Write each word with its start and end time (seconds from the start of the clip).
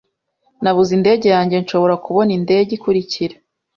Nabuze 0.61 0.91
indege 0.97 1.27
yanjye. 1.35 1.55
Nshobora 1.63 1.95
kubona 2.05 2.31
indege 2.37 2.71
ikurikira? 2.77 3.35